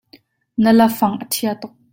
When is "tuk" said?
1.61-1.73